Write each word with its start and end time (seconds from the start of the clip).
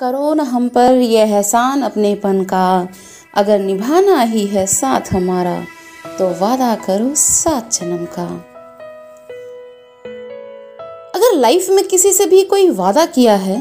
करो 0.00 0.32
न 0.34 0.40
हम 0.40 0.68
पर 0.68 0.94
ये 0.94 1.20
एहसान 1.22 1.82
अपनेपन 1.82 2.42
का। 2.44 2.88
अगर 3.34 3.58
निभाना 3.58 4.20
ही 4.20 4.46
है 4.46 4.66
साथ 4.66 5.12
हमारा 5.12 5.54
तो 6.18 6.28
वादा 6.40 6.74
करो 6.76 7.14
सात 7.14 7.72
जन्म 7.72 8.04
का। 8.18 8.24
अगर 11.14 11.36
लाइफ 11.36 11.68
में 11.70 11.86
किसी 11.88 12.12
से 12.12 12.26
भी 12.26 12.42
कोई 12.42 12.68
वादा 12.70 13.04
किया 13.06 13.34
है 13.36 13.60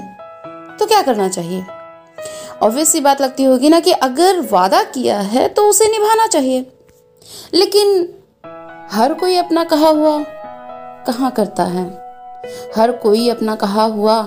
तो 0.80 0.86
क्या 0.86 1.02
करना 1.02 1.28
चाहिए? 1.30 1.64
ऑब्वियस 2.62 2.92
सी 2.92 3.00
बात 3.00 3.22
लगती 3.22 3.44
होगी 3.44 3.70
ना 3.70 3.80
कि 3.80 3.92
अगर 3.92 4.40
वादा 4.52 4.84
किया 4.84 5.20
है 5.20 5.48
तो 5.50 5.68
उसे 5.70 5.88
निभाना 5.88 6.28
चाहिए। 6.28 6.66
लेकिन 7.54 8.02
हर 8.92 9.14
कोई 9.14 9.38
अपना 9.38 9.64
कहा 9.64 9.90
हुआ 9.90 10.18
कहाँ 11.08 11.32
करता 11.32 11.64
है? 11.66 11.86
हर 12.78 12.92
कोई 13.04 13.30
अपना 13.30 13.56
कहा 13.56 13.84
हुआ 13.84 14.22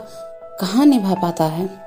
कहाँ 0.60 0.86
निभा 0.86 1.14
पाता 1.14 1.44
है? 1.44 1.85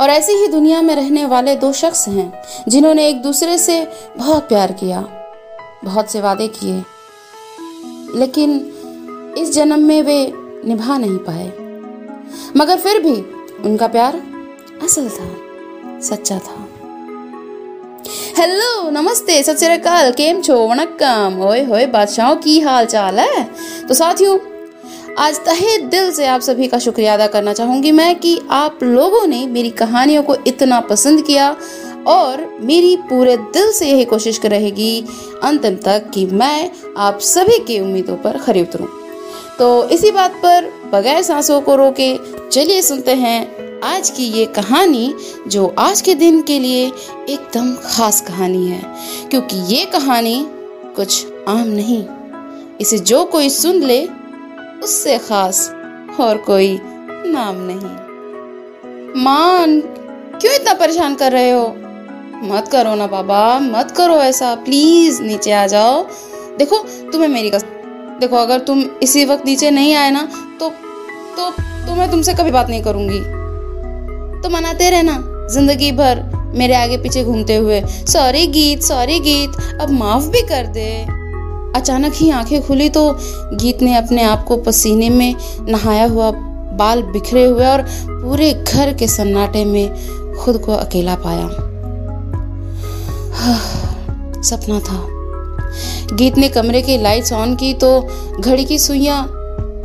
और 0.00 0.10
ऐसी 0.10 0.32
ही 0.32 0.48
दुनिया 0.48 0.82
में 0.82 0.94
रहने 0.94 1.24
वाले 1.26 1.56
दो 1.56 1.72
शख्स 1.72 2.08
हैं, 2.08 2.32
जिन्होंने 2.68 3.08
एक 3.08 3.22
दूसरे 3.22 3.58
से 3.58 3.80
बहुत 4.16 4.48
प्यार 4.48 4.72
किया, 4.72 5.00
बहुत 5.84 6.10
से 6.10 6.20
वादे 6.20 6.48
किए, 6.48 6.82
लेकिन 8.18 9.34
इस 9.38 9.52
जन्म 9.52 9.80
में 9.80 10.02
वे 10.02 10.32
निभा 10.66 10.98
नहीं 10.98 11.18
पाए। 11.18 11.46
मगर 12.56 12.76
फिर 12.76 13.00
भी 13.00 13.14
उनका 13.64 13.86
प्यार 13.86 14.22
असल 14.82 15.08
था, 15.08 15.30
सच्चा 16.00 16.38
था। 16.38 16.64
हेलो, 18.38 18.90
नमस्ते, 18.90 19.42
सत 19.42 19.56
श्रीकाल 19.56 20.10
केम 20.12 20.40
छो, 20.42 20.56
वणक्कम, 20.68 21.40
ओए 21.42 21.64
होए, 21.64 21.86
बादशाहों 21.86 22.36
की 22.36 22.58
हाल 22.60 22.86
चाल 22.86 23.18
है? 23.18 23.42
तो 23.88 23.94
साथियों 23.94 24.38
आज 25.18 25.38
तहे 25.44 25.76
दिल 25.78 26.10
से 26.12 26.26
आप 26.26 26.40
सभी 26.40 26.66
का 26.68 26.78
शुक्रिया 26.78 27.14
अदा 27.14 27.26
करना 27.26 27.52
चाहूँगी 27.52 27.90
मैं 27.92 28.14
कि 28.16 28.38
आप 28.50 28.82
लोगों 28.82 29.26
ने 29.26 29.46
मेरी 29.46 29.70
कहानियों 29.70 30.22
को 30.22 30.34
इतना 30.46 30.78
पसंद 30.80 31.24
किया 31.26 31.50
और 32.06 32.58
मेरी 32.60 32.94
पूरे 32.96 33.36
दिल 33.36 33.72
से 33.72 33.88
यही 33.88 34.04
कोशिश 34.04 34.40
रहेगी 34.44 35.00
अंतिम 35.42 35.76
तक 35.76 36.10
कि 36.14 36.24
मैं 36.26 36.70
आप 36.96 37.18
सभी 37.20 37.58
की 37.58 37.78
उम्मीदों 37.80 38.16
पर 38.16 38.38
खरी 38.38 38.62
उतरूं। 38.62 38.86
तो 39.58 39.88
इसी 39.88 40.10
बात 40.10 40.34
पर 40.34 40.70
बगैर 40.92 41.22
सांसों 41.22 41.60
को 41.60 41.76
रोके 41.76 42.16
चलिए 42.48 42.82
सुनते 42.82 43.14
हैं 43.14 43.80
आज 43.84 44.10
की 44.10 44.26
ये 44.28 44.44
कहानी 44.52 45.14
जो 45.48 45.66
आज 45.78 46.00
के 46.00 46.14
दिन 46.14 46.40
के 46.42 46.58
लिए 46.58 46.86
एकदम 47.28 47.74
खास 47.84 48.20
कहानी 48.20 48.66
है, 48.66 48.82
क्योंकि 49.30 49.56
ये 49.74 49.84
कहानी 49.84 50.44
कुछ 50.96 51.26
आम 51.48 51.66
नहीं। 51.68 52.04
इसे 52.80 52.98
जो 52.98 53.24
कोई 53.24 53.48
सुन 53.50 53.82
ले 53.82 53.98
उससे 54.82 55.18
खास 55.18 55.68
और 56.20 56.38
कोई 56.38 56.78
नाम 57.26 57.56
नहीं। 57.60 59.22
मान, 59.22 59.80
क्यों 60.40 60.54
इतना 60.54 60.74
परेशान 60.74 61.14
कर 61.14 61.32
रहे 61.32 61.50
हो? 61.50 61.66
मत 62.44 62.68
करो 62.68 62.94
ना 62.94 63.06
बाबा, 63.06 63.58
मत 63.58 63.90
करो 63.90 64.14
ऐसा। 64.14 64.54
प्लीज़ 64.54 65.22
नीचे 65.22 65.52
आ 65.52 65.66
जाओ। 65.66 66.02
देखो, 66.58 66.78
तुम्हें 67.12 67.28
मेरी 67.28 67.50
कसम 67.50 67.76
देखो, 68.20 68.36
अगर 68.36 68.60
तुम 68.60 68.82
इसी 69.02 69.24
वक्त 69.24 69.44
नीचे 69.46 69.70
नहीं 69.70 69.94
आए 69.94 70.10
ना 70.10 70.22
तो 70.60 70.68
तो 71.36 71.50
तो 71.86 71.94
मैं 71.94 72.10
तुमसे 72.10 72.34
कभी 72.34 72.50
बात 72.50 72.68
नहीं 72.70 72.82
करूँगी। 72.82 73.20
तो 74.42 74.48
मनाते 74.48 74.90
रहना, 74.90 75.18
ज़िंदगी 75.50 75.92
भर 75.92 76.22
मेरे 76.54 76.74
आगे 76.74 76.96
पीछे 76.96 77.22
घूमते 77.24 77.56
हुए। 77.56 77.80
सॉरी 77.86 78.46
गीत 78.46 78.82
सॉरी 78.82 79.18
गीत, 79.20 79.56
अब 79.80 79.90
माफ़ 79.90 80.28
भी 80.28 80.42
कर 80.42 80.66
दे। 80.66 81.17
अचानक 81.78 82.14
ही 82.14 82.30
आँखें 82.30 82.60
खुली 82.62 82.88
तो 82.88 83.10
गीत 83.54 83.82
ने 83.82 83.94
अपने 83.94 84.22
आप 84.22 84.44
को 84.44 84.56
पसीने 84.56 85.10
में 85.10 85.34
नहाया 85.60 86.06
हुआ 86.06 86.30
बाल 86.78 87.02
बिखरे 87.02 87.44
हुए 87.44 87.66
और 87.66 87.82
पूरे 88.10 88.52
घर 88.54 88.94
के 88.94 89.08
सन्नाटे 89.08 89.64
में 89.64 89.88
खुद 90.36 90.58
को 90.58 90.72
अकेला 90.72 91.16
पाया। 91.16 91.48
सपना 94.42 94.80
था। 94.80 94.98
गीत 96.16 96.38
ने 96.38 96.48
कमरे 96.48 96.82
की 96.82 96.98
लाइट्स 96.98 97.32
ऑन 97.32 97.54
की 97.56 97.74
तो 97.74 97.90
घड़ी 98.40 98.64
की 98.64 98.78
सुइयाँ 98.78 99.26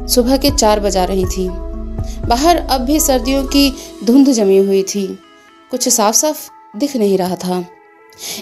सुबह 0.08 0.38
के 0.38 0.50
चार 0.50 0.80
बजा 0.80 1.06
रही 1.06 1.26
थी। 1.26 1.50
बाहर 2.28 2.58
अब 2.58 2.82
भी 2.82 3.00
सर्दियों 3.00 3.44
की 3.46 3.74
धुंध 4.04 4.30
जमी 4.30 4.58
हुई 4.58 4.84
थी। 4.84 5.20
कुछ 5.72 5.90
साफ़ 5.90 6.16
साफ़ 6.16 6.50
दिख 6.78 6.96
नहीं 6.96 7.18
रहा 7.18 7.36
था। 7.36 7.66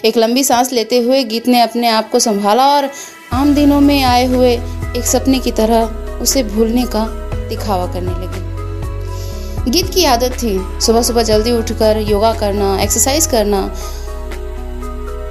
एक 0.04 0.16
लंबी 0.16 0.44
सांस 0.44 0.72
लेते 0.72 0.98
हुए 0.98 1.24
गीत 1.24 1.48
ने 1.48 1.60
अपने 1.60 1.88
आप 1.88 2.10
को 2.10 2.18
संभाला 2.18 2.66
और 2.66 2.90
आम 3.32 3.54
दिनों 3.54 3.80
में 3.80 4.02
आए 4.02 4.24
हुए 4.26 4.50
एक 4.96 5.04
सपने 5.04 5.38
की 5.38 5.50
तरह 5.50 6.18
उसे 6.22 6.42
भूलने 6.44 6.84
का 6.86 7.04
दिखावा 7.48 7.86
करने 7.92 8.12
लगी। 8.12 9.70
गीत 9.70 9.88
की 9.94 10.04
आदत 10.04 10.32
थी। 10.32 10.80
सुबह 10.80 11.02
सुबह 11.02 11.22
जल्दी 11.22 11.52
उठकर 11.52 11.98
योगा 12.00 12.32
करना 12.32 12.76
एक्सरसाइज 12.80 13.26
करना। 13.26 13.60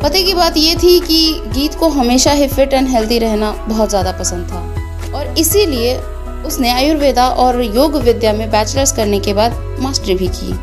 पते 0.04 0.24
की 0.24 0.34
बात 0.34 0.58
यह 0.58 0.76
थी 0.76 1.00
कि 1.00 1.42
गीत 1.54 1.76
को 1.76 1.90
हमेशा 1.90 2.32
ही 2.32 2.48
फिट 2.48 2.74
एंड 2.74 2.88
हेल्दी 2.88 3.20
रहना 3.20 3.52
बहुत 3.68 3.90
ज़्यादा 3.90 4.12
पसंद 4.12 4.48
था। 4.48 5.14
और 5.14 5.36
इसीलिए 5.40 5.96
उसने 6.46 6.70
आयुर्वेदा 6.70 7.28
और 7.38 7.62
योग 7.62 7.96
विद्या 7.96 8.34
में 8.34 8.50
बैचलर्स 8.52 8.92
करने 8.92 9.20
के 9.20 9.34
बाद 9.34 9.78
मास्टरी 9.80 10.16
भी 10.16 10.28
की। 10.28 10.54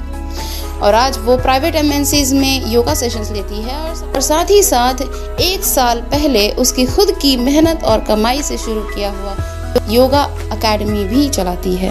और 0.82 0.94
आज 0.94 1.18
वो 1.18 1.36
प्राइवेट 1.36 1.74
एम 1.74 1.86
में 2.32 2.70
योगा 2.72 2.94
सेशंस 2.94 3.30
लेती 3.30 3.62
है 3.62 3.78
और 4.04 4.20
साथ 4.20 4.50
ही 4.50 4.62
साथ 4.62 5.00
एक 5.40 5.64
साल 5.64 6.00
पहले 6.00 6.48
उसकी 6.58 6.84
खुद 6.86 7.10
की 7.22 7.36
मेहनत 7.36 7.84
और 7.84 8.00
कमाई 8.00 8.42
से 8.42 8.58
शुरू 8.58 8.80
किया 8.80 9.10
हुआ 9.10 9.84
योगा 9.90 10.22
अकेडमी 10.52 11.04
भी 11.04 11.28
चलाती 11.28 11.74
है। 11.74 11.90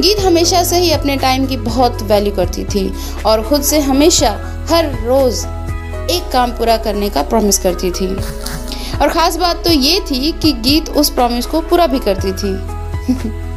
गीत 0.00 0.20
हमेशा 0.20 0.62
से 0.64 0.78
ही 0.78 0.90
अपने 0.92 1.16
टाइम 1.16 1.46
की 1.46 1.56
बहुत 1.56 2.02
वैल्यू 2.02 2.34
करती 2.34 2.64
थी 2.64 2.92
और 3.26 3.42
खुद 3.48 3.62
से 3.62 3.80
हमेशा 3.80 4.30
हर 4.70 4.90
रोज 5.04 5.44
एक 6.10 6.30
काम 6.32 6.50
पूरा 6.50 6.76
करने 6.76 7.10
का 7.10 7.22
प्रॉमिस 7.22 7.58
करती 7.58 7.90
थी। 7.90 8.14
और 8.96 9.08
ख़ास 9.08 9.36
बात 9.36 9.64
तो 9.64 9.70
ये 9.70 10.00
थी 10.00 10.32
कि 10.32 10.52
गीत 10.52 10.88
उस 10.90 11.10
प्रॉमिस 11.10 11.46
को 11.46 11.60
पूरा 11.60 11.86
भी 11.86 11.98
करती 11.98 12.32
थी। 12.32 12.56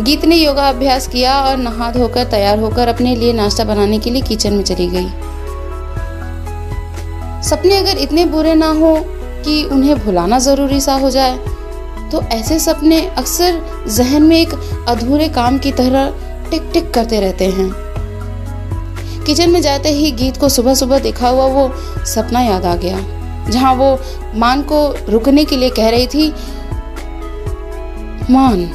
गीत 0.00 0.24
ने 0.24 0.36
योगा 0.36 0.68
अभ्यास 0.68 1.06
किया 1.08 1.38
और 1.40 1.56
नहा 1.56 1.90
धोकर 1.90 2.24
तैयार 2.24 2.58
होकर 2.58 2.88
अपने 2.88 3.14
लिए 3.16 3.32
नाश्ता 3.32 3.64
बनाने 3.64 3.98
के 3.98 4.10
लिए 4.10 4.22
किचन 4.22 4.52
में 4.52 4.62
चली 4.64 4.86
गई। 4.86 5.08
सपने 7.42 7.76
अगर 7.76 7.98
इतने 7.98 8.24
बुरे 8.24 8.54
ना 8.54 8.68
हो 8.72 8.94
कि 9.44 9.62
उन्हें 9.64 9.98
भुलाना 9.98 10.38
ज़रूरी 10.38 10.80
सा 10.80 10.94
हो 10.94 11.10
जाए 11.10 11.36
तो 12.12 12.20
ऐसे 12.32 12.58
सपने 12.58 13.00
अक्सर 13.08 13.60
जहन 13.88 14.22
में 14.22 14.36
एक 14.36 14.52
अधूरे 14.88 15.28
काम 15.30 15.58
की 15.58 15.72
तरह 15.72 16.14
टिक 16.50 16.70
टिक 16.72 16.92
करते 16.94 17.20
रहते 17.20 17.46
हैं। 17.48 17.70
किचन 19.26 19.50
में 19.50 19.60
जाते 19.62 19.88
ही 19.88 20.10
गीत 20.12 20.36
को 20.36 20.48
सुबह 20.48 20.74
सुबह 20.74 20.98
देखा 20.98 21.28
हुआ 21.28 21.46
वो 21.46 21.70
सपना 22.06 22.40
याद 22.40 22.64
आ 22.64 22.74
गया, 22.76 22.98
जहाँ 23.50 23.74
वो 23.74 23.98
मान 24.34 24.62
को 24.62 24.88
रुकने 25.08 25.44
के 25.44 25.56
लिए 25.56 25.70
कह 25.70 25.88
रही 25.90 26.06
थी, 26.06 26.28
मान 28.30 28.68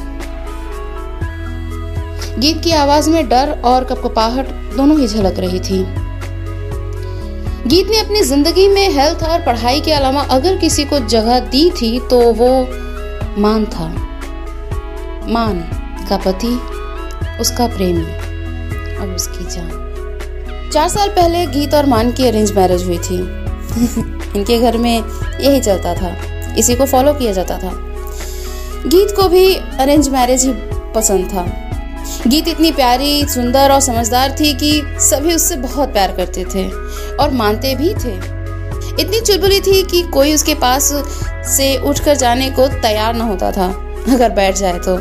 गीत 2.42 2.64
की 2.64 2.72
आवाज़ 2.72 3.10
में 3.10 3.30
डर 3.30 3.62
और 3.66 3.84
कपकपाहट 3.84 4.46
दोनों 4.76 5.00
ही 5.00 5.08
झलक 5.08 5.40
रही 5.40 5.60
थी। 5.60 5.84
गीत 7.68 7.88
ने 7.90 8.00
अपनी 8.00 8.22
ज़िंदगी 8.22 8.68
में 8.68 8.90
हेल्थ 8.90 9.24
और 9.24 9.42
पढ़ाई 9.42 9.82
के 9.82 9.92
अलावा 9.92 10.22
अगर 10.22 10.58
किसी 10.58 10.86
को 10.86 11.00
जगह 11.00 11.40
दी 11.40 11.72
थी 11.72 12.00
तो 12.00 12.34
वो 12.34 12.68
मान 13.42 13.66
था। 13.66 13.88
मान 15.28 15.60
का 16.10 16.18
पति, 16.18 16.60
उसका 17.42 17.68
प्रेमी 17.68 18.06
और 18.98 19.16
उसकी 19.16 19.46
जान। 19.46 20.70
चार 20.74 20.90
साल 20.90 21.10
पहले 21.10 21.46
गीत 21.46 21.74
और 21.74 21.86
मान 21.86 22.12
की 22.12 22.28
अरेंज 22.28 22.52
मैरिज 22.52 22.84
हुई 22.84 22.98
थी। 22.98 23.16
इनके 24.38 24.60
घर 24.60 24.78
में 24.78 25.04
यही 25.40 25.60
चलता 25.60 25.94
था। 25.94 26.16
इसी 26.54 26.76
को 26.76 26.86
फॉलो 26.86 27.14
किया 27.14 27.32
जाता 27.32 27.58
था। 27.58 27.72
गीत 28.88 29.16
को 29.16 29.28
भी 29.28 29.56
अरेंज 29.56 30.10
मैरिज 30.10 30.46
ही 30.46 30.54
पसंद 30.96 31.26
था। 31.26 31.71
गीत 32.28 32.48
इतनी 32.48 32.72
प्यारी, 32.72 33.26
सुंदर 33.30 33.72
और 33.72 33.80
समझदार 33.82 34.36
थी 34.40 34.54
कि 34.54 34.82
सभी 35.02 35.36
उससे 35.36 35.56
बहुत 35.58 35.94
प्यार 35.94 36.16
करते 36.16 36.46
थे 36.46 36.70
और 37.16 37.32
मानते 37.34 37.74
भी 37.76 37.94
थे। 37.96 38.16
इतनी 39.02 39.20
चुलबुली 39.22 39.60
थी 39.62 39.82
कि 39.84 40.02
कोई 40.04 40.34
उसके 40.34 40.54
पास 40.56 40.92
से 41.48 41.76
उठकर 41.80 42.16
जाने 42.16 42.50
को 42.52 42.68
तैयार 42.82 43.16
न 43.16 43.22
होता 43.22 43.52
था, 43.52 43.68
अगर 44.14 44.30
बैठ 44.30 44.56
जाए 44.56 44.80
तो। 44.80 44.98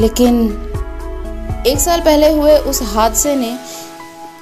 लेकिन 0.00 0.42
एक 1.66 1.78
साल 1.78 2.00
पहले 2.00 2.30
हुए 2.32 2.56
उस 2.58 2.80
हादसे 2.84 3.34
ने 3.36 3.56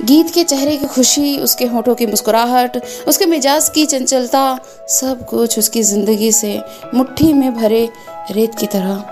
गीत 0.02 0.30
के 0.34 0.44
चेहरे 0.44 0.76
की 0.76 0.86
खुशी, 0.86 1.38
उसके 1.38 1.64
होठों 1.64 1.94
की 1.94 2.06
मुस्कुराहट, 2.06 2.76
उसके 3.08 3.26
मिजाज 3.26 3.68
की 3.68 3.84
चंचलता, 3.86 4.58
सब 4.90 5.24
कुछ 5.26 5.58
उसकी 5.58 5.82
ज़िंदगी 5.82 6.32
से 6.32 6.58
मुट्ठी 6.94 7.32
में 7.32 7.54
भरे 7.54 7.88
रेत 8.30 8.54
की 8.54 8.66
तरह 8.66 9.04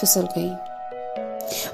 फिसल 0.00 0.28
गई। 0.36 0.50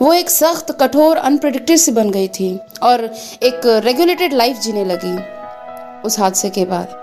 वो 0.03 0.13
एक 0.13 0.31
सख्त, 0.31 0.71
कठोर 0.81 1.17
अनप्रिडिक्टेड 1.17 1.79
सी 1.79 1.93
बन 1.93 2.11
गई 2.11 2.29
थी 2.29 2.59
और 2.83 3.05
एक 3.43 3.61
रेगुलेटेड 3.85 4.35
लाइफ 4.35 4.61
जीने 4.61 4.85
लगी 4.85 5.17
उस 6.03 6.19
हादसे 6.19 6.51
के 6.51 6.65
बाद। 6.65 7.01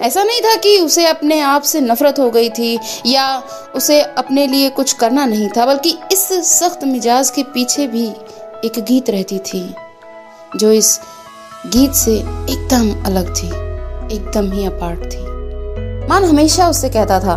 ऐसा 0.00 0.22
नहीं 0.22 0.40
था 0.40 0.54
कि 0.56 0.78
उसे 0.78 1.06
अपने 1.06 1.40
आप 1.40 1.62
से 1.62 1.80
नफरत 1.80 2.18
हो 2.18 2.30
गई 2.30 2.50
थी 2.50 2.78
या 3.06 3.42
उसे 3.74 4.00
अपने 4.00 4.46
लिए 4.46 4.70
कुछ 4.70 4.92
करना 4.92 5.24
नहीं 5.26 5.48
था, 5.48 5.66
बल्कि 5.66 5.98
इस 6.12 6.28
सख्त 6.32 6.84
मिजाज 6.84 7.30
के 7.30 7.42
पीछे 7.42 7.86
भी 7.86 8.06
एक 8.64 8.78
गीत 8.78 9.10
रहती 9.10 9.38
थी, 9.38 9.74
जो 10.56 10.70
इस 10.72 11.00
गीत 11.66 11.92
से 11.92 12.12
एकदम 12.12 13.04
अलग 13.04 13.34
थी, 13.36 13.48
एकदम 14.16 14.52
ही 14.52 14.66
अपार्ट 14.66 15.00
थी। 15.00 15.24
मान 16.08 16.24
हमेशा 16.24 16.68
उससे 16.68 16.88
कहता 16.88 17.20
था 17.20 17.36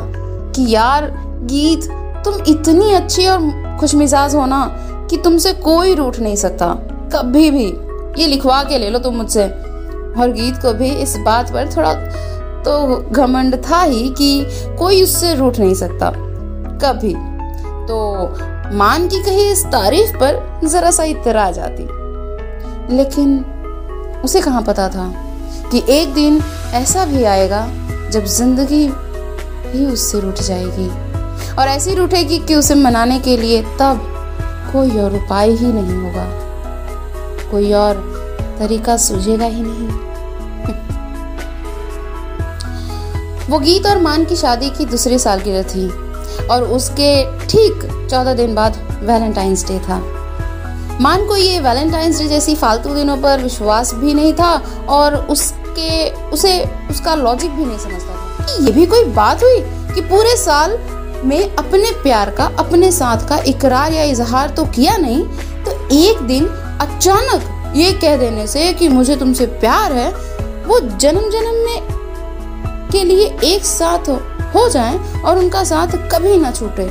कि, 0.55 0.65
यार, 0.75 1.11
गीत, 1.43 1.83
तुम 2.25 2.35
इतनी 2.47 2.93
अच्छी 2.93 3.27
और 3.27 3.39
खुशमिजाज 3.79 4.35
हो 4.35 4.45
ना 4.45 4.65
कि 5.09 5.17
तुमसे 5.17 5.53
कोई 5.53 5.95
रूठ 5.95 6.19
नहीं 6.19 6.35
सकता। 6.35 6.73
कभी 7.13 7.51
भी। 7.51 7.65
ये 8.21 8.27
लिखवा 8.27 8.63
के 8.63 8.77
ले 8.77 8.89
लो 8.89 8.99
तुम 8.99 9.15
मुझसे। 9.15 9.45
और 10.19 10.31
गीत 10.31 10.55
को 10.55 10.73
भी 10.73 10.89
इस 10.89 11.15
बात 11.17 11.51
पर 11.53 11.69
थोड़ा 11.77 11.93
तो 12.63 12.97
घमंड 13.11 13.55
था 13.69 13.81
ही 13.81 14.09
कि 14.09 14.45
कोई 14.79 15.03
उससे 15.03 15.33
रूठ 15.35 15.59
नहीं 15.59 15.73
सकता। 15.73 16.11
कभी। 16.83 17.13
तो 17.87 18.77
मान 18.77 19.07
की 19.07 19.19
कही 19.23 19.49
इस 19.51 19.65
तारीफ़ 19.65 20.11
पर 20.13 20.61
जरा 20.65 20.91
सा 20.91 21.03
इतरा 21.03 21.51
जाती। 21.51 21.87
लेकिन 22.95 23.39
उसे 24.23 24.41
कहाँ 24.41 24.61
पता 24.61 24.89
था 24.89 25.11
कि 25.71 25.83
एक 25.89 26.13
दिन 26.13 26.41
ऐसा 26.73 27.05
भी 27.05 27.23
आएगा 27.23 27.67
जब 28.11 28.25
ज़िंदगी 28.25 28.85
ही 29.71 29.85
उससे 29.85 30.19
रूठ 30.19 30.41
जाएगी। 30.41 30.89
और 31.59 31.67
ऐसी 31.67 31.95
रूठेगी 31.95 32.39
कि 32.39 32.55
उसे 32.55 32.75
मनाने 32.75 33.19
के 33.19 33.37
लिए 33.37 33.61
तब 33.61 34.15
कोई 34.73 34.97
और 34.99 35.15
उपाय 35.15 35.49
ही 35.49 35.65
नहीं 35.65 35.95
होगा। 35.95 36.25
कोई 37.51 37.73
और 37.73 37.95
तरीका 38.59 38.97
सूझेगा 38.97 39.45
ही 39.45 39.61
नहीं। 39.61 39.87
वो 43.47 43.59
गीत 43.59 43.85
और 43.85 43.97
मान 43.97 44.25
की 44.25 44.35
शादी 44.35 44.69
की 44.69 44.85
दूसरी 44.85 45.19
सालगिरह 45.19 45.63
थी 45.63 45.89
और 46.47 46.63
उसके 46.63 47.39
ठीक 47.47 48.07
चौदह 48.11 48.33
दिन 48.33 48.55
बाद 48.55 48.77
वैलेंटाइंस 49.01 49.67
डे 49.67 49.79
था। 49.79 49.97
मान 51.01 51.27
को 51.27 51.35
ये 51.35 51.59
वैलेंटाइंस 51.59 52.19
डे 52.19 52.27
जैसी 52.27 52.55
फालतू 52.55 52.95
दिनों 52.95 53.17
पर 53.17 53.43
विश्वास 53.43 53.93
भी 53.93 54.13
नहीं 54.13 54.33
था 54.33 54.61
और 54.89 55.15
उसके, 55.15 56.09
उसे 56.09 56.69
उसका 56.89 57.15
लॉजिक 57.15 57.51
भी 57.51 57.65
नहीं 57.65 57.77
समझता 57.77 58.13
था। 58.13 58.45
कि 58.45 58.65
ये 58.65 58.71
भी 58.71 58.85
कोई 58.85 59.03
बात 59.03 59.43
हुई 59.43 59.59
कि 59.95 60.01
पूरे 60.01 60.35
साल 60.37 60.77
में 61.25 61.55
अपने 61.55 61.91
प्यार 62.03 62.29
का, 62.29 62.45
अपने 62.59 62.91
साथ 62.91 63.27
का 63.29 63.37
इकरार 63.37 63.93
या 63.93 64.03
इजहार 64.03 64.49
तो 64.49 64.65
किया 64.65 64.97
नहीं 64.97 65.23
तो 65.63 65.71
एक 65.95 66.21
दिन 66.21 66.47
अचानक 66.81 67.73
ये 67.75 67.91
कह 67.91 68.17
देने 68.17 68.47
से 68.47 68.73
कि 68.73 68.87
मुझे 68.87 69.15
तुमसे 69.15 69.45
प्यार 69.45 69.93
है, 69.93 70.09
वो 70.65 70.79
जन्म 70.79 71.29
जन्म 71.29 71.55
में 71.65 72.87
के 72.91 73.03
लिए 73.03 73.25
एक 73.43 73.65
साथ 73.65 74.09
हो 74.55 74.67
जाएँ 74.69 75.21
और 75.21 75.37
उनका 75.37 75.63
साथ 75.63 75.87
कभी 76.11 76.37
ना 76.37 76.51
छूटे। 76.51 76.87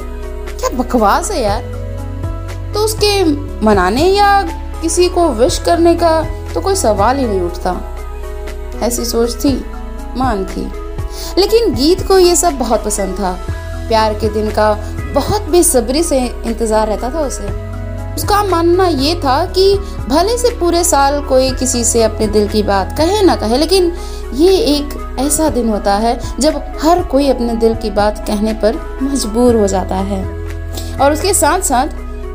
क्या 0.59 0.69
बकवास 0.79 1.31
है 1.31 1.43
यार? 1.43 1.63
तो 2.75 2.81
उसके 2.81 3.25
मनाने 3.65 4.05
या 4.05 4.43
किसी 4.83 5.09
को 5.09 5.29
विश 5.29 5.59
करने 5.59 5.95
का 5.95 6.21
तो 6.55 6.61
कोई 6.61 6.75
सवाल 6.75 7.17
ही 7.17 7.27
नहीं 7.27 7.41
उठता। 7.41 7.77
ऐसी 8.83 9.05
सोच 9.05 9.37
थी, 9.37 9.65
मान 10.17 10.45
थी। 10.45 10.71
लेकिन 11.41 11.75
गीत 11.75 12.07
को 12.07 12.19
ये 12.19 12.37
सब 12.37 12.59
बहुत 12.59 12.85
पसंद 12.85 13.15
था। 13.15 13.39
प्यार 13.89 14.15
के 14.15 14.29
दिन 14.31 14.51
का 14.51 14.73
बहुत 15.15 15.49
बेसब्री 15.51 16.03
से 16.03 16.19
इंतज़ार 16.19 16.87
रहता 16.89 17.11
था 17.11 17.21
उसे। 17.21 17.47
उसका 18.15 18.43
मानना 18.45 18.87
ये 18.87 19.15
था 19.17 19.45
कि 19.49 19.75
भले 20.09 20.37
से 20.39 20.51
पूरे 20.59 20.83
साल 20.85 21.21
कोई 21.23 21.51
किसी 21.53 21.85
से 21.85 22.03
अपने 22.03 22.27
दिल 22.29 22.49
की 22.49 22.63
बात 22.63 22.97
कहे 22.99 23.23
ना 23.23 23.37
कहे, 23.37 23.59
लेकिन 23.59 23.93
ये 24.35 24.57
एक 24.69 25.17
ऐसा 25.19 25.49
दिन 25.51 25.69
होता 25.69 25.95
है 25.97 26.19
जब 26.41 26.63
हर 26.83 27.03
कोई 27.03 27.29
अपने 27.29 27.55
दिल 27.57 27.75
की 27.75 27.91
बात 27.91 28.25
कहने 28.27 28.53
पर 28.55 28.81
मजबूर 29.03 29.57
हो 29.57 29.67
जाता 29.67 29.97
है। 30.03 30.23
और 30.97 31.13
उसके 31.13 31.35
साथ 31.35 31.61
साथ 31.63 31.89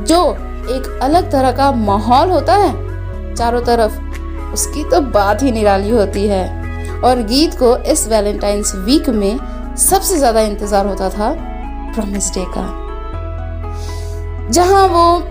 जो 0.08 0.20
एक 0.70 1.00
अलग 1.04 1.32
तरह 1.32 1.52
का 1.52 1.72
माहौल 1.72 2.30
होता 2.30 2.54
है, 2.56 2.74
चारों 3.36 3.62
तरफ़ 3.62 4.54
उसकी 4.54 4.84
तो 4.90 5.02
बात 5.12 5.44
ही 5.44 5.52
निराली 5.52 5.90
होती 5.90 6.26
है। 6.28 6.46
और 7.02 7.22
गीत 7.24 7.54
को 7.54 7.76
इस 7.92 8.08
वैलेंटाइंस 8.08 8.72
वीक 8.76 9.10
में 9.12 9.38
सबसे 9.80 10.18
ज़्यादा 10.18 10.42
इंतज़ार 10.42 10.86
होता 10.86 11.10
था 11.10 11.34
प्रॉमिस 11.94 12.30
डे 12.34 12.46
का, 12.48 12.66
जहाँ 14.52 14.88
वो 14.88 15.22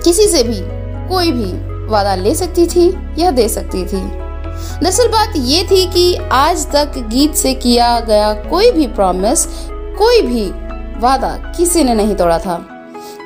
किसी 0.00 0.26
से 0.28 0.42
भी 0.42 0.60
कोई 1.08 1.32
भी 1.32 1.52
वादा 1.88 2.14
ले 2.14 2.34
सकती 2.34 2.66
थी 2.66 2.88
या 3.18 3.30
दे 3.30 3.48
सकती 3.48 3.84
थी। 3.84 4.00
दरअसल 4.80 5.08
बात 5.08 5.32
ये 5.36 5.62
थी 5.70 5.84
कि 5.92 6.14
आज 6.32 6.66
तक 6.72 6.98
गीत 7.08 7.34
से 7.34 7.54
किया 7.56 7.98
गया 8.00 8.32
कोई 8.42 8.70
भी 8.72 8.86
प्रॉमिस 8.88 9.46
कोई 9.98 10.22
भी 10.22 10.44
वादा 11.00 11.36
किसी 11.56 11.84
ने 11.84 11.94
नहीं 11.94 12.14
तोड़ा 12.16 12.38
था। 12.38 12.56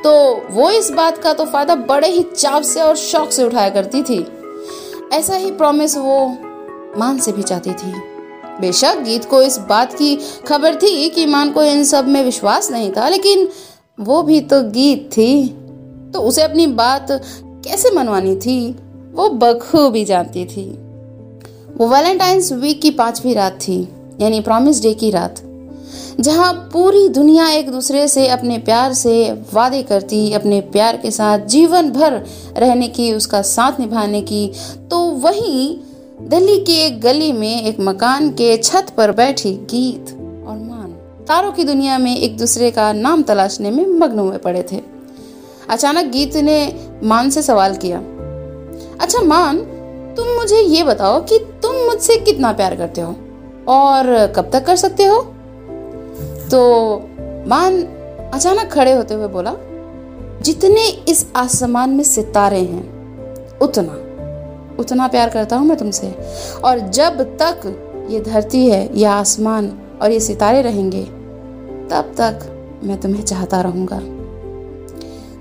तो 0.05 0.13
वो 0.51 0.71
इस 0.71 0.91
बात 0.91 1.19
का 1.19 1.33
तो 1.33 1.45
फ़ायदा 1.47 1.75
बड़े 1.87 2.09
ही 2.09 2.23
चाव 2.37 2.63
से 2.65 2.81
और 2.81 2.97
शौक 2.97 3.31
से 3.33 3.45
उठाया 3.45 3.71
करती 3.71 4.03
थी। 4.03 4.27
ऐसा 5.13 5.35
ही 5.35 5.51
प्रॉमिस 5.53 5.97
वो 5.97 6.27
मान 6.99 7.19
से 7.19 7.33
भी 7.33 7.43
चाहती 7.43 7.73
थी। 7.73 7.93
बेशक 8.61 9.01
गीत 9.01 9.25
को 9.25 9.43
इस 9.43 9.59
बात 9.69 9.93
की 9.93 10.17
खबर 10.47 10.75
थी 10.75 11.09
कि 11.09 11.27
मान 11.27 11.51
को 11.51 11.63
इन 11.63 11.85
सब 11.85 12.09
में 12.09 12.23
विश्वास 12.25 12.71
नहीं 12.71 12.91
था, 12.93 13.09
लेकिन 13.09 13.49
वो 14.01 14.23
भी 14.23 14.41
तो 14.41 14.63
गीत 14.63 15.09
थी। 15.13 15.49
तो 16.15 16.21
उसे 16.21 16.43
अपनी 16.43 16.67
बात 16.67 17.07
कैसे 17.65 17.91
मनवानी 17.91 18.37
थी? 18.37 18.71
वो 19.15 19.29
बखूबी 19.29 20.05
जानती 20.05 20.45
थी। 20.45 20.65
वो 21.77 21.89
वैलेंटाइंस 21.89 22.53
वीक 22.53 22.81
की 22.83 22.91
पांचवी 22.91 23.33
रात 23.35 23.59
थी, 23.59 23.81
यानी 24.21 24.41
प्रॉमिस 24.41 24.83
डे 24.83 24.93
की 24.95 25.11
रात, 25.11 25.43
जहाँ 26.21 26.53
पूरी 26.73 27.09
दुनिया 27.09 27.49
एक 27.49 27.71
दूसरे 27.71 28.07
से 28.09 28.27
अपने 28.29 28.59
प्यार 28.59 28.93
से 28.93 29.33
वादे 29.55 29.83
करती, 29.83 30.33
अपने 30.33 30.61
प्यार 30.61 30.97
के 30.97 31.11
साथ 31.11 31.47
जीवन 31.47 31.91
भर 31.91 32.13
रहने 32.57 32.89
की, 32.89 33.13
उसका 33.13 33.43
साथ 33.43 33.81
निभाने 33.81 34.21
की। 34.23 34.47
तो 34.91 34.99
वहीं 34.99 35.77
दिल्ली 36.21 36.59
की 36.59 36.77
एक 36.77 37.01
गली 37.01 37.33
में 37.33 37.63
एक 37.63 37.77
मकान 37.81 38.31
के 38.31 38.57
छत 38.57 38.87
पर 38.97 39.13
बैठी 39.13 39.53
गीत 39.71 40.09
और 40.47 40.57
मान। 40.59 40.91
तारों 41.29 41.53
की 41.53 41.65
दुनिया 41.65 41.99
में 41.99 42.17
एक 42.17 42.37
दूसरे 42.39 42.71
का 42.71 42.93
नाम 42.93 43.23
तलाशने 43.23 43.71
में 43.71 43.87
मग्न 43.87 44.19
हुए 44.19 44.39
पड़े 44.39 44.65
थे। 44.73 44.81
अचानक 45.69 46.05
गीत 46.05 46.37
ने 46.37 46.77
मान 47.05 47.31
से 47.31 47.43
सवाल 47.43 47.77
किया 47.77 47.99
अच्छा 49.01 49.21
मान, 49.21 49.59
तुम 50.17 50.29
मुझे 50.29 50.61
ये 50.61 50.83
बताओ 50.85 51.21
कि 51.21 51.39
तुम 51.63 51.77
मुझसे 51.77 52.17
कितना 52.17 52.53
प्यार 52.53 52.77
करते 52.77 53.01
हो 53.01 53.15
और 53.69 54.33
कब 54.37 54.51
तक 54.53 54.67
कर 54.67 54.77
सकते 54.77 55.05
हो? 55.05 55.23
तो 56.51 56.99
मान 57.49 57.83
अचानक 58.35 58.73
खड़े 58.73 58.93
होते 58.93 59.15
हुए 59.15 59.29
बोला, 59.29 59.55
जितने 60.43 60.89
इस 61.09 61.27
आसमान 61.37 61.91
में 61.91 62.05
सितारे 62.05 62.61
हैं, 62.61 63.59
उतना। 63.59 64.05
उतना 64.79 65.07
प्यार 65.09 65.29
करता 65.29 65.57
हूँ 65.57 65.67
मैं 65.69 65.77
तुमसे। 65.79 66.15
और 66.65 66.79
जब 66.79 67.23
तक 67.43 68.07
ये 68.11 68.21
धरती 68.21 68.67
है 68.67 68.89
यह 68.99 69.11
आसमान 69.11 69.73
और 70.03 70.13
ये 70.13 70.21
सितारे 70.21 70.63
रहेंगे, 70.63 71.03
तब 71.91 72.15
तक 72.21 72.81
मैं 72.85 73.01
तुम्हें 73.01 73.23
चाहता 73.23 73.61
रहूँगा। 73.61 73.99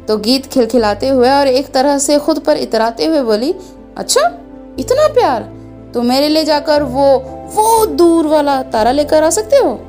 तो 0.06 0.18
गीत 0.18 0.46
खिलखिलाते 0.46 1.08
हुए 1.08 1.30
और 1.30 1.48
एक 1.48 1.72
तरह 1.74 1.98
से 1.98 2.18
खुद 2.20 2.40
पर 2.40 2.58
इतराते 2.58 3.06
हुए 3.06 3.22
बोली 3.22 3.54
अच्छा 3.98 4.22
इतना 4.80 5.08
प्यार? 5.14 5.42
तो 5.94 6.02
मेरे 6.02 6.28
ले 6.30 6.44
जाकर 6.44 6.84
वो 6.84 7.08
वो 7.56 7.86
दूर 7.86 8.28
वाला 8.28 8.62
तारा 8.64 8.92
लेकर 8.92 9.24
आ 9.24 9.30
सकते 9.30 9.56
हो? 9.56 9.80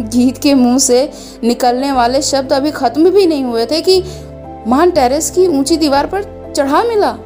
गीत 0.00 0.38
के 0.38 0.54
मुँह 0.54 0.78
से 0.78 1.10
निकलने 1.44 1.92
वाले 1.92 2.22
शब्द 2.22 2.52
अभी 2.52 2.70
खत्म 2.70 3.10
भी 3.10 3.26
नहीं 3.26 3.44
हुए 3.44 3.66
थे 3.66 3.80
कि 3.80 4.02
मान 4.66 4.90
टेरेस 4.90 5.30
की 5.30 5.46
ऊँची 5.48 5.76
दीवार 5.76 6.06
पर 6.06 6.52
चढ़ा 6.56 6.82
मिला। 6.84 7.16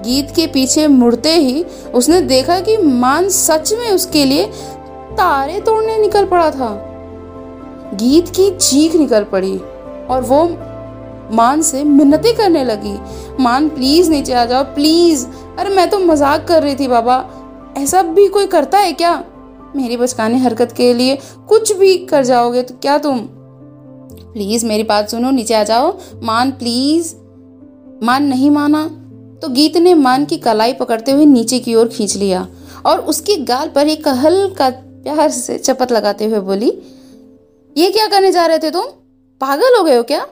गीत 0.00 0.30
के 0.30 0.46
पीछे 0.46 0.86
मुड़ते 0.86 1.34
ही 1.34 1.64
उसने 1.94 2.20
देखा 2.20 2.60
कि 2.60 2.76
मान 2.76 3.28
सच 3.28 3.72
में 3.72 3.90
उसके 3.90 4.24
लिए 4.24 4.46
तारे 5.12 5.60
तोड़ने 5.60 5.98
निकल 5.98 6.24
पड़ा 6.24 6.50
था। 6.50 6.86
गीत 7.94 8.28
की 8.28 8.56
चीख 8.56 8.94
निकल 8.94 9.24
पड़ी 9.24 9.58
और 10.10 10.22
वो 10.28 10.44
मान 11.36 11.62
से 11.62 11.84
मिन्नतें 11.84 12.36
करने 12.36 12.64
लगी। 12.64 12.98
मान, 13.40 13.68
प्लीज़ 13.68 14.10
नीचे 14.10 14.32
आ 14.32 14.44
जाओ, 14.44 14.64
प्लीज़। 14.64 15.26
अरे, 15.58 15.70
मैं 15.70 15.90
तो 15.90 15.98
मज़ाक 15.98 16.48
कर 16.48 16.62
रही 16.62 16.74
थी, 16.74 16.88
बाबा। 16.88 17.30
ऐसा 17.76 18.02
भी 18.02 18.28
कोई 18.28 18.46
करता 18.46 18.78
है 18.78 18.92
क्या? 18.92 19.24
मेरी 19.76 19.96
बचकाने 19.96 20.38
हरकत 20.38 20.72
के 20.72 20.94
लिए 20.94 21.18
कुछ 21.48 21.72
भी 21.72 21.98
कर 21.98 22.24
जाओगे 22.24 22.62
तो 22.62 22.74
क्या 22.82 22.98
तुम? 22.98 23.18
प्लीज़ 24.32 24.66
मेरी 24.66 24.82
बात 24.82 25.08
सुनो, 25.08 25.30
नीचे 25.30 25.54
आ 25.54 25.64
जाओ। 25.64 25.98
मान, 26.22 26.50
प्लीज़। 26.50 27.14
मान, 28.04 28.24
नहीं 28.24 28.50
माना। 28.50 28.99
तो 29.42 29.48
गीत 29.48 29.76
ने 29.76 29.94
मान 29.96 30.24
की 30.24 30.36
कलाई 30.38 30.72
पकड़ते 30.72 31.12
हुए 31.12 31.24
नीचे 31.26 31.58
की 31.58 31.74
ओर 31.74 31.88
खींच 31.88 32.16
लिया 32.16 32.46
और 32.86 33.00
उसके 33.04 33.36
गाल 33.44 33.68
पर 33.68 33.88
एक 33.88 34.08
हल्का 34.16 34.68
प्यार 34.70 35.30
से 35.30 35.58
चपत 35.58 35.92
लगाते 35.92 36.24
हुए 36.24 36.40
बोली, 36.40 36.70
ये 37.76 37.90
क्या 37.90 38.06
करने 38.06 38.32
जा 38.32 38.46
रहे 38.46 38.58
थे 38.58 38.70
तुम? 38.70 38.84
पागल 39.40 39.76
हो 39.78 39.82
गए 39.84 39.96
हो 39.96 40.02
क्या? 40.02 40.26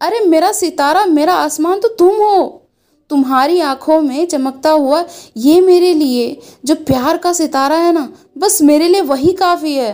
अरे 0.00 0.20
मेरा 0.20 0.52
सितारा, 0.52 1.04
मेरा 1.06 1.34
आसमान 1.34 1.80
तो 1.80 1.88
तुम 1.90 2.16
हो। 2.16 2.62
तुम्हारी 3.10 3.60
आँखों 3.60 4.00
में 4.02 4.26
चमकता 4.26 4.70
हुआ 4.70 5.04
ये 5.36 5.60
मेरे 5.60 5.92
लिए, 5.94 6.40
जो 6.64 6.74
प्यार 6.76 7.16
का 7.16 7.32
सितारा 7.32 7.76
है 7.76 7.92
ना, 7.92 8.08
बस 8.38 8.60
मेरे 8.62 8.88
लिए 8.88 9.00
वही 9.02 9.32
काफ़ी 9.34 9.74
है। 9.74 9.92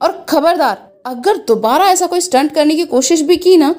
और 0.00 0.24
खबरदार, 0.28 0.82
अगर 1.06 1.36
दोबारा 1.48 1.88
ऐसा 1.88 2.06
कोई 2.06 2.20
स्टंट 2.20 2.52
करने 2.54 2.74
की 2.76 2.84
कोशिश 2.86 3.20
भी 3.22 3.36
की 3.36 3.56
ना 3.56 3.74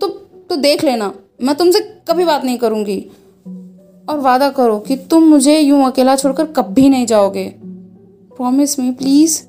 तो 0.00 0.08
तो 0.08 0.56
देख 0.56 0.84
लेना, 0.84 1.12
मैं 1.42 1.54
तुमसे 1.56 1.80
कभी 2.08 2.24
बात 2.24 2.44
नहीं 2.44 2.58
करूँगी। 2.58 2.98
और 4.08 4.20
वादा 4.20 4.48
करो 4.48 4.78
कि 4.78 4.96
तुम 4.96 5.22
मुझे 5.22 5.58
यूँ 5.58 5.84
अकेला 5.84 6.16
छोड़कर 6.16 6.44
कभी 6.44 6.88
नहीं 6.88 7.06
जाओगे। 7.06 7.54
प्रॉमिस 8.36 8.78
मी 8.78 8.90
प्लीज़ 8.90 9.42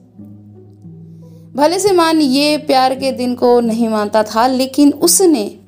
भले 1.57 1.79
से 1.79 1.91
मान 1.91 2.21
ये 2.21 2.57
प्यार 2.57 2.95
के 2.95 3.11
दिन 3.11 3.35
को 3.35 3.59
नहीं 3.59 3.89
मानता 3.89 4.23
था, 4.23 4.47
लेकिन 4.47 4.93
उसने, 4.93 5.59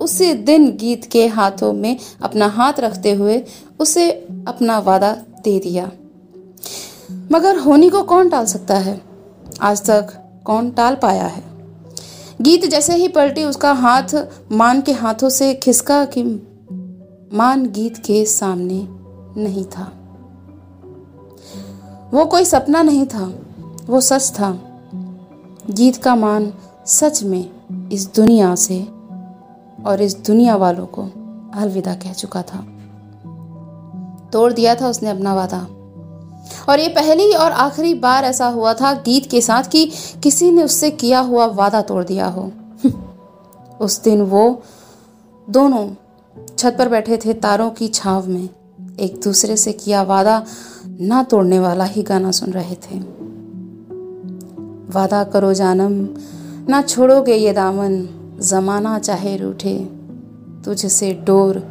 उसी 0.00 0.32
दिन 0.32 0.76
गीत 0.76 1.04
के 1.04 1.26
हाथों 1.26 1.72
में 1.72 1.96
अपना 2.22 2.46
हाथ 2.46 2.72
रखते 2.78 3.12
हुए 3.12 3.44
उसे 3.78 4.10
अपना 4.48 4.78
वादा 4.78 5.12
दे 5.44 5.58
दिया। 5.58 5.90
मगर 7.32 7.58
होनी 7.58 7.88
को 7.88 8.02
कौन 8.02 8.28
टाल 8.28 8.46
सकता 8.46 8.78
है? 8.78 9.00
आज 9.60 9.86
तक 9.86 10.12
कौन 10.44 10.70
टाल 10.70 10.94
पाया 10.94 11.26
है? 11.26 11.42
गीत 12.42 12.66
जैसे 12.66 12.94
ही 12.96 13.08
पलटी, 13.08 13.44
उसका 13.44 13.72
हाथ 13.72 14.26
मान 14.52 14.80
के 14.80 14.92
हाथों 14.92 15.28
से 15.28 15.54
खिसका 15.54 16.04
कि 16.04 16.22
मान 17.34 17.70
गीत 17.70 17.96
के 17.96 18.24
सामने 18.24 18.88
नहीं 19.40 19.64
था। 19.64 19.92
वो 22.14 22.24
कोई 22.24 22.44
सपना 22.44 22.82
नहीं 22.82 23.06
था, 23.06 23.34
वो 23.86 24.00
सच 24.00 24.32
था। 24.40 24.58
गीत 25.70 25.96
का 25.96 26.16
मान 26.16 26.52
सच 26.86 27.22
में 27.22 27.50
इस 27.92 28.14
दुनिया 28.14 28.54
से 28.54 28.82
और 29.86 29.98
इस 30.00 30.16
दुनिया 30.16 30.56
वालों 30.56 30.86
को 30.86 31.02
अलविदा 31.54 31.94
कह 31.94 32.12
चुका 32.12 32.42
था। 32.42 32.58
तोड़ 34.32 34.52
दिया 34.52 34.74
था 34.74 34.88
उसने 34.88 35.10
अपना 35.10 35.34
वादा। 35.34 35.66
और 36.68 36.80
ये 36.80 36.88
पहली 36.88 37.32
और 37.32 37.52
आखिरी 37.52 37.94
बार 37.94 38.24
ऐसा 38.24 38.46
हुआ 38.46 38.74
था 38.74 38.92
गीत 38.92 39.30
के 39.30 39.40
साथ 39.40 39.62
कि 39.62 39.92
किसी 40.22 40.50
ने 40.50 40.62
उससे 40.62 40.90
किया 40.90 41.20
हुआ 41.20 41.46
वादा 41.46 41.82
तोड़ 41.82 42.04
दिया 42.04 42.26
हो। 42.26 42.52
उस 43.80 44.02
दिन 44.02 44.22
वो 44.22 44.62
दोनों 45.50 45.90
छत 46.58 46.76
पर 46.78 46.88
बैठे 46.88 47.16
थे 47.16 47.32
तारों 47.32 47.70
की 47.70 47.88
छाव 47.88 48.26
में। 48.26 48.48
एक 49.00 49.20
दूसरे 49.24 49.56
से 49.56 49.72
किया 49.72 50.02
वादा, 50.02 50.46
ना 51.00 51.22
तोड़ने 51.22 51.58
वाला 51.58 51.84
ही 51.84 52.02
गाना 52.02 52.30
सुन 52.30 52.50
रहे 52.50 52.74
थे। 52.74 52.98
वादा 54.90 55.24
करो 55.24 55.52
जानम, 55.54 56.08
ना 56.68 56.82
छोड़ोगे 56.82 57.34
ये 57.34 57.52
दामन, 57.52 58.08
जमाना 58.42 58.98
चाहे 58.98 59.36
रूठे, 59.36 59.78
तुझसे 60.64 61.12
डोर 61.12 61.62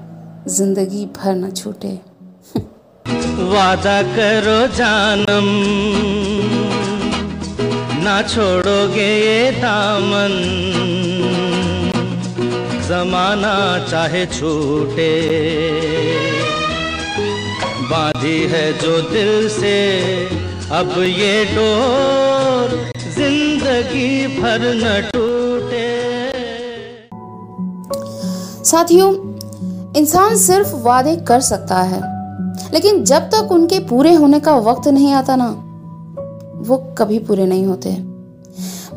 ज़िंदगी 0.47 1.05
भर 1.05 1.35
न 1.35 1.51
छूटे। 1.51 1.99
वादा 3.53 4.01
करो 4.03 4.67
जानम, 4.67 5.45
ना 8.03 8.21
छोड़ोगे 8.21 9.09
ये 9.19 9.51
दामन। 9.51 11.14
जमाना 12.87 13.53
चाहे 13.85 14.25
छूटे। 14.27 15.11
बांधी 17.89 18.39
है 18.47 18.71
जो 18.79 18.99
दिल 19.09 19.47
से, 19.49 19.75
अब 20.71 20.93
ये 20.99 21.45
डोर 21.45 22.75
ज़िंदगी 23.15 24.27
भर 24.37 24.61
न 24.75 25.01
टूटे। 25.09 25.83
साथियों, 28.65 29.13
इंसान 29.97 30.35
सिर्फ़ 30.37 30.75
वादे 30.83 31.15
कर 31.27 31.39
सकता 31.41 31.81
है, 31.83 32.01
लेकिन 32.73 33.03
जब 33.03 33.29
तक 33.29 33.51
उनके 33.51 33.79
पूरे 33.87 34.13
होने 34.13 34.39
का 34.39 34.55
वक्त 34.61 34.87
नहीं 34.89 35.13
आता 35.13 35.35
ना, 35.35 35.49
वो 36.59 36.77
कभी 36.97 37.19
पूरे 37.21 37.45
नहीं 37.45 37.65
होते। 37.65 37.89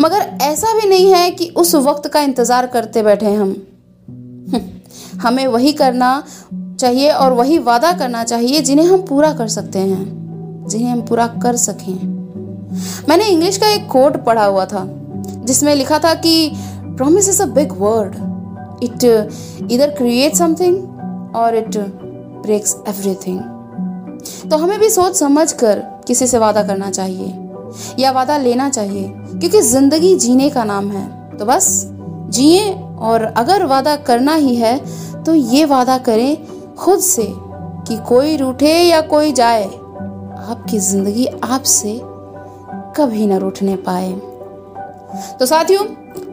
मगर 0.00 0.28
ऐसा 0.42 0.72
भी 0.74 0.88
नहीं 0.88 1.12
है 1.12 1.30
कि 1.30 1.48
उस 1.56 1.74
वक्त 1.76 2.06
का 2.08 2.20
इंतज़ार 2.20 2.66
करते 2.66 3.02
बैठे 3.02 3.32
हम। 3.34 3.56
हमें 5.22 5.46
वही 5.46 5.72
करना 5.74 6.22
चाहिए 6.52 7.10
और 7.10 7.32
वही 7.32 7.58
वादा 7.60 7.92
करना 7.92 8.22
चाहिए 8.24 8.60
जिन्हें 8.60 8.86
हम 8.86 9.02
पूरा 9.02 9.32
कर 9.32 9.48
सकते 9.48 9.78
हैं, 9.80 10.66
जिन्हें 10.68 10.90
हम 10.90 11.00
पूरा 11.02 11.26
कर 11.42 11.56
सकें। 11.58 11.94
मैंने 13.08 13.26
इंग्लिश 13.26 13.56
का 13.56 13.68
एक 13.68 13.86
कोट 13.88 14.16
पढ़ा 14.24 14.44
हुआ 14.44 14.64
था, 14.66 14.86
जिसमें 15.44 15.74
लिखा 15.74 15.98
था 15.98 16.14
कि 16.16 16.50
promise 16.54 17.28
is 17.28 17.42
a 17.42 17.46
big 17.54 17.72
word 17.78 18.16
it 18.84 19.04
either 19.72 19.90
create 19.90 20.34
something 20.34 21.36
और 21.36 21.56
इट 21.56 21.78
ब्रेक्स 21.78 22.76
एवरीथिंग 22.88 23.40
तो 24.50 24.56
हमें 24.56 24.78
भी 24.80 24.88
सोच 24.90 25.16
समझ 25.16 25.52
कर 25.52 25.78
किसी 26.06 26.26
से 26.26 26.38
वादा 26.38 26.62
करना 26.62 26.90
चाहिए, 26.90 27.32
या 27.98 28.10
वादा 28.10 28.36
लेना 28.38 28.68
चाहिए, 28.70 29.08
क्योंकि 29.30 29.60
ज़िंदगी 29.62 30.14
जीने 30.16 30.48
का 30.50 30.64
नाम 30.64 30.90
है। 30.90 31.06
तो 31.38 31.44
बस, 31.44 31.66
जिए 32.30 32.70
और 33.00 33.22
अगर 33.36 33.64
वादा 33.66 33.96
करना 33.96 34.34
ही 34.34 34.54
है 34.54 34.78
तो 35.24 35.34
ये 35.34 35.64
वादा 35.64 35.98
करें 35.98 36.74
खुद 36.76 37.00
से 37.00 37.26
कि 37.88 37.96
कोई 38.08 38.36
रूठे 38.36 38.72
या 38.72 39.00
कोई 39.00 39.32
जाए, 39.32 39.64
आपकी 39.64 40.78
ज़िंदगी 40.78 41.26
आपसे 41.26 41.98
कभी 42.96 43.26
ना 43.26 43.36
रूठने 43.36 43.76
पाए। 43.86 44.12
तो 45.38 45.46
साथियों, 45.46 45.84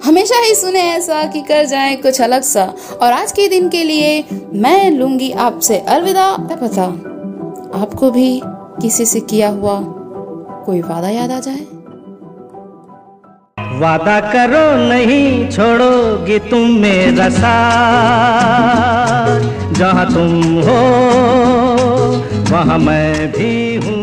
हमेशा 0.06 0.40
ही 0.40 0.56
सुने 0.56 0.82
ऐसा 0.82 1.24
कि 1.26 1.42
कर 1.42 1.66
जाए 1.66 1.96
कुछ 1.96 2.22
अलग 2.22 2.42
सा, 2.42 2.66
और 3.02 3.14
आज 3.14 3.32
के 3.32 3.48
दिन 3.48 3.70
के 3.70 3.84
लिए 3.84 4.24
मैं 4.54 4.92
लूँगी 4.92 5.32
आपसे 5.32 5.78
अलविदा। 5.80 6.32
पता, 6.52 6.86
आपको 7.76 8.12
भी 8.12 8.42
किसी 8.82 9.06
से 9.06 9.20
किया 9.22 9.50
हुआ 9.50 9.80
कोई 10.66 10.82
वादा 10.82 11.10
याद 11.10 11.32
आ 11.32 11.40
जाए? 11.40 11.66
वादा 13.80 14.20
करो 14.34 14.66
नहीं 14.90 15.28
छोड़ोगे 15.52 16.38
तुम 16.50 16.66
मेरा 16.82 17.28
साथ 17.38 18.54
जहाँ 19.78 20.06
तुम 20.14 20.32
हो 20.68 20.80
वहाँ 22.52 22.78
मैं 22.80 23.32
भी 23.32 23.54
हूँ। 23.76 23.94